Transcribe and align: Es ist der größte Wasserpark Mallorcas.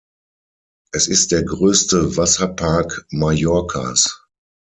Es 0.91 1.07
ist 1.07 1.31
der 1.31 1.43
größte 1.43 2.17
Wasserpark 2.17 3.05
Mallorcas. 3.11 4.25